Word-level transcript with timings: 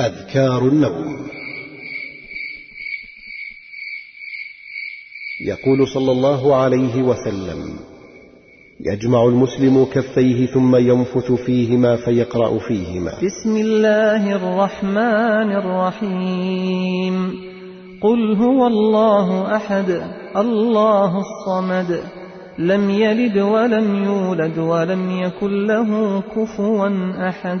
أذكار 0.00 0.68
النوم. 0.68 1.26
يقول 5.46 5.88
صلى 5.88 6.12
الله 6.12 6.56
عليه 6.56 7.02
وسلم 7.02 7.76
يجمع 8.80 9.24
المسلم 9.24 9.84
كفيه 9.84 10.46
ثم 10.46 10.76
ينفث 10.76 11.32
فيهما 11.32 11.96
فيقرأ 11.96 12.58
فيهما. 12.58 13.10
بسم 13.10 13.56
الله 13.56 14.36
الرحمن 14.36 15.52
الرحيم. 15.52 17.34
قل 18.02 18.36
هو 18.36 18.66
الله 18.66 19.56
أحد 19.56 20.02
الله 20.36 21.18
الصمد 21.18 22.04
لم 22.58 22.90
يلد 22.90 23.38
ولم 23.38 24.04
يولد 24.04 24.58
ولم 24.58 25.20
يكن 25.20 25.66
له 25.66 26.20
كفوا 26.20 26.88
أحد. 27.28 27.60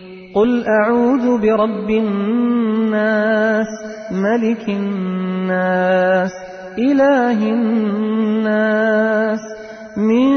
قل 0.35 0.65
أعوذ 0.67 1.41
برب 1.41 1.89
الناس 1.89 3.67
ملك 4.11 4.69
الناس 4.69 6.31
إله 6.77 7.39
الناس 7.53 9.39
من 9.97 10.31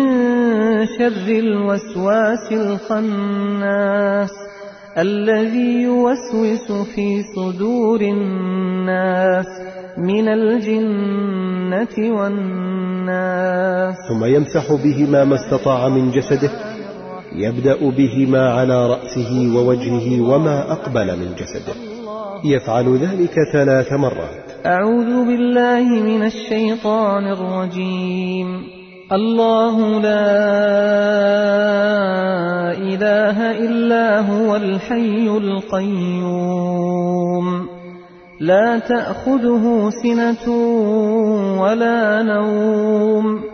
شر 0.98 1.28
الوسواس 1.28 2.52
الخناس 2.52 4.30
الذي 4.98 5.82
يوسوس 5.82 6.72
في 6.94 7.22
صدور 7.36 8.00
الناس 8.00 9.46
من 9.98 10.28
الجنة 10.28 12.14
والناس 12.18 13.94
ثم 14.08 14.24
يمسح 14.24 14.72
بهما 14.72 15.24
ما 15.24 15.34
استطاع 15.34 15.88
من 15.88 16.10
جسده 16.10 16.73
يبدأ 17.36 17.76
بهما 17.90 18.52
على 18.52 18.86
رأسه 18.86 19.56
ووجهه 19.56 20.22
وما 20.22 20.72
أقبل 20.72 21.06
من 21.06 21.34
جسده. 21.38 21.74
يفعل 22.44 22.96
ذلك 22.96 23.34
ثلاث 23.52 23.92
مرات. 23.92 24.66
أعوذ 24.66 25.24
بالله 25.26 25.82
من 25.82 26.22
الشيطان 26.22 27.26
الرجيم. 27.26 28.62
الله 29.12 30.00
لا 30.00 30.30
إله 32.72 33.50
إلا 33.50 34.20
هو 34.20 34.56
الحي 34.56 35.28
القيوم. 35.28 36.64
لا 38.40 38.78
تأخذه 38.78 39.90
سنة 40.02 40.48
ولا 41.62 42.22
نوم. 42.22 43.53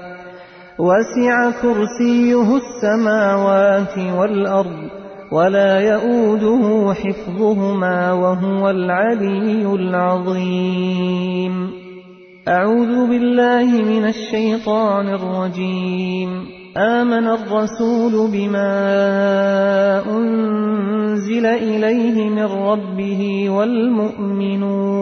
وسع 0.81 1.51
كرسيه 1.61 2.57
السماوات 2.57 3.97
والأرض 4.17 4.89
ولا 5.31 5.79
يؤوده 5.79 6.93
حفظهما 6.93 8.13
وهو 8.13 8.69
العلي 8.69 9.75
العظيم. 9.75 11.69
أعوذ 12.47 13.07
بالله 13.09 13.65
من 13.65 14.05
الشيطان 14.05 15.09
الرجيم. 15.09 16.45
آمن 16.77 17.27
الرسول 17.27 18.31
بما 18.31 18.73
أنزل 20.17 21.45
إليه 21.45 22.29
من 22.29 22.45
ربه 22.45 23.49
والمؤمنون. 23.49 25.01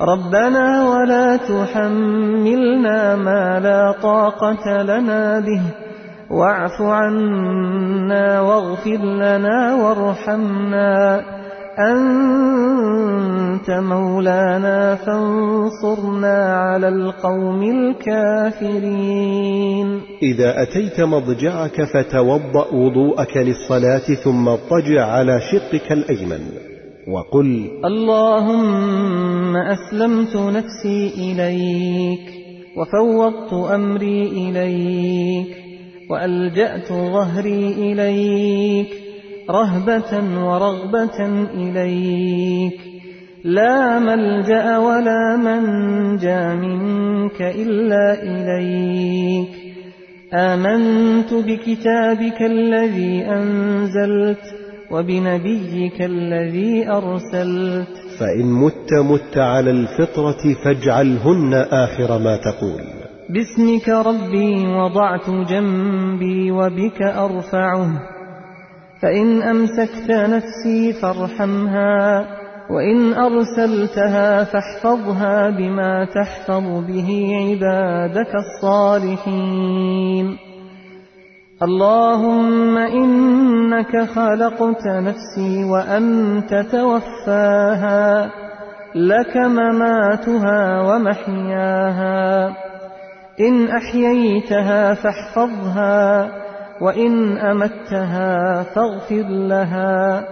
ربنا 0.00 0.90
ولا 0.90 1.36
تحملنا 1.36 3.16
ما 3.16 3.60
لا 3.60 3.94
طاقة 4.02 4.82
لنا 4.82 5.40
به. 5.40 5.62
واعف 6.30 6.82
عنا 6.82 8.40
واغفر 8.40 8.96
لنا 8.96 9.74
وارحمنا. 9.74 11.22
أنت 11.92 13.70
مولانا 13.70 14.94
فانصرنا 14.94 16.56
على 16.56 16.88
القوم 16.88 17.62
الكافرين. 17.62 18.80
إذا 20.22 20.62
أتيت 20.62 21.00
مضجعك 21.00 21.84
فتوضأ 21.94 22.66
وضوءك 22.72 23.36
للصلاة 23.36 24.14
ثم 24.24 24.48
اضطجع 24.48 25.06
على 25.06 25.40
شقك 25.40 25.92
الأيمن. 25.92 26.69
وقل 27.10 27.70
اللهم 27.84 29.56
أسلمت 29.56 30.36
نفسي 30.36 31.12
إليك 31.18 32.26
وفوضت 32.76 33.52
أمري 33.52 34.26
إليك 34.26 35.56
وألجأت 36.10 36.88
ظهري 36.88 37.72
إليك 37.78 38.88
رهبة 39.50 40.12
ورغبة 40.44 41.18
إليك 41.54 42.80
لا 43.44 43.98
ملجأ 43.98 44.78
ولا 44.78 45.36
منجى 45.36 46.54
منك 46.66 47.42
إلا 47.42 48.22
إليك 48.22 49.48
آمنت 50.34 51.34
بكتابك 51.34 52.42
الذي 52.42 53.24
أنزلت 53.24 54.59
وبنبيك 54.90 56.02
الذي 56.02 56.88
أرسلت. 56.88 57.88
فإن 58.20 58.52
مت 58.52 58.92
مت 58.92 59.38
على 59.38 59.70
الفطرة 59.70 60.54
فاجعلهن 60.64 61.54
آخر 61.54 62.18
ما 62.18 62.36
تقول. 62.36 62.82
باسمك 63.30 63.88
ربي 63.88 64.66
وضعت 64.66 65.30
جنبي 65.30 66.50
وبك 66.50 67.02
أرفعه. 67.02 67.88
فإن 69.02 69.42
أمسكت 69.42 70.10
نفسي 70.10 70.92
فارحمها 70.92 72.26
وإن 72.70 73.12
أرسلتها 73.12 74.44
فاحفظها 74.44 75.50
بما 75.50 76.04
تحفظ 76.04 76.86
به 76.86 77.36
عبادك 77.36 78.34
الصالحين. 78.34 80.49
اللهم 81.62 82.78
إنك 82.78 84.08
خلقت 84.08 84.86
نفسي 84.86 85.64
وأنت 85.64 86.54
توفاها 86.72 88.30
لك 88.94 89.36
مماتها 89.36 90.80
ومحياها. 90.80 92.48
إن 93.40 93.68
أحييتها 93.68 94.94
فاحفظها 94.94 96.30
وإن 96.80 97.38
أمتها 97.38 98.62
فاغفر 98.62 99.28
لها. 99.28 100.24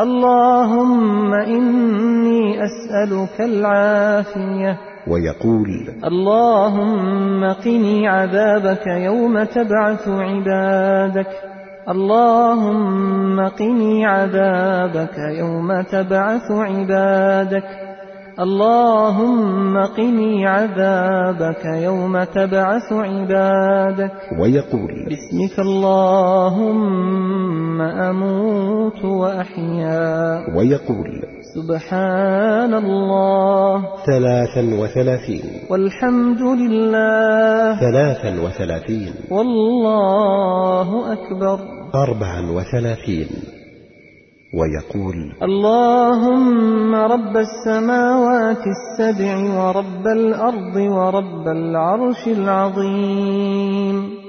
اللهم 0.00 1.34
إني 1.34 2.58
أسألك 2.64 3.40
العافية. 3.40 4.89
ويقول 5.06 5.68
اللهم 6.04 7.52
قني 7.52 8.08
عذابك 8.08 8.86
يوم 8.86 9.44
تبعث 9.44 10.08
عبادك. 10.08 11.26
اللهم 11.88 13.40
قني 13.48 14.06
عذابك 14.06 15.18
يوم 15.38 15.80
تبعث 15.80 16.50
عبادك. 16.50 17.64
اللهم 18.40 19.78
قني 19.78 20.46
عذابك 20.46 21.64
يوم 21.64 22.24
تبعث 22.24 22.92
عبادك. 22.92 24.12
ويقول 24.40 24.92
باسمك 25.08 25.58
اللهم 25.58 26.90
أموت 28.10 29.04
وأحيا. 29.04 30.40
ويقول 30.56 31.22
سبحان 31.54 32.74
الله 32.74 33.82
ثلاثا 34.06 34.82
وثلاثين. 34.82 35.42
والحمد 35.70 36.42
لله. 36.42 37.80
ثلاثا 37.80 38.40
وثلاثين. 38.40 39.12
والله 39.30 41.12
أكبر. 41.12 41.58
أربعا 41.94 42.50
وثلاثين. 42.50 43.26
ويقول 44.54 45.14
اللهم 45.42 46.94
رب 46.94 47.36
السماوات 47.36 48.64
السبع 48.66 49.62
ورب 49.64 50.06
الأرض 50.06 50.76
ورب 50.76 51.48
العرش 51.48 52.28
العظيم. 52.28 54.19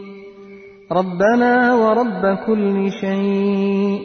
ربنا 0.92 1.76
ورب 1.76 2.38
كل 2.48 2.92
شيء 3.02 4.00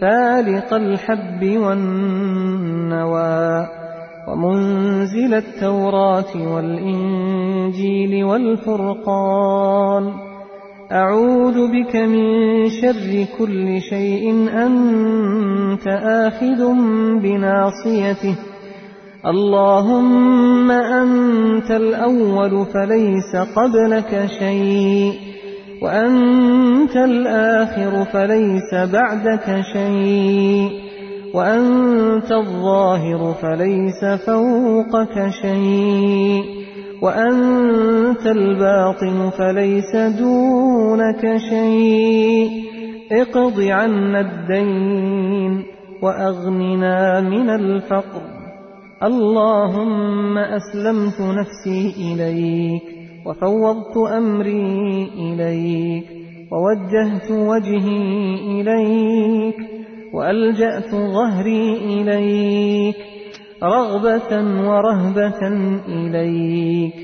فالق 0.00 0.74
الحب 0.74 1.56
والنوى 1.56 3.66
ومنزل 4.28 5.34
التوراة 5.34 6.52
والإنجيل 6.54 8.24
والفرقان 8.24 10.12
أعوذ 10.92 11.68
بك 11.72 11.96
من 11.96 12.24
شر 12.68 13.24
كل 13.38 13.80
شيء 13.80 14.48
أنت 14.66 15.86
آخذ 16.04 16.60
بناصيته 17.22 18.36
اللهم 19.26 20.70
أنت 20.70 21.70
الأول 21.70 22.66
فليس 22.66 23.36
قبلك 23.56 24.26
شيء 24.38 25.29
وأنت 25.82 26.96
الآخر 26.96 28.04
فليس 28.04 28.74
بعدك 28.92 29.60
شيء 29.72 30.70
وأنت 31.34 32.32
الظاهر 32.32 33.34
فليس 33.42 34.04
فوقك 34.26 35.28
شيء 35.42 36.44
وأنت 37.02 38.26
الباطن 38.26 39.30
فليس 39.30 39.96
دونك 39.96 41.36
شيء 41.50 42.50
اقض 43.12 43.60
عنا 43.60 44.20
الدين 44.20 45.64
وأغننا 46.02 47.20
من 47.20 47.50
الفقر 47.50 48.22
اللهم 49.02 50.38
أسلمت 50.38 51.20
نفسي 51.20 51.94
إليك 51.98 52.99
وفوضت 53.26 53.96
أمري 53.96 55.08
إليك 55.18 56.04
ووجهت 56.52 57.30
وجهي 57.30 58.34
إليك 58.60 59.56
وألجأت 60.14 60.90
ظهري 60.90 61.76
إليك 61.76 62.96
رغبة 63.62 64.32
ورهبة 64.68 65.48
إليك 65.88 66.94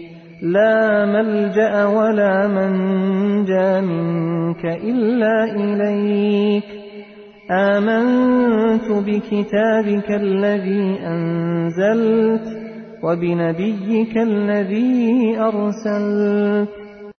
لا 0.42 1.06
ملجأ 1.06 1.86
ولا 1.86 2.48
منجى 2.48 3.80
منك 3.80 4.64
إلا 4.64 5.44
إليك 5.44 6.64
آمنت 7.50 8.90
بكتابك 8.90 10.10
الذي 10.10 10.98
أنزلت 11.06 12.65
وبنبيك 13.02 14.16
الذي 14.16 15.38
أرسلت 15.40 16.85